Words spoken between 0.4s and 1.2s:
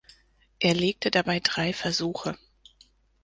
Er legte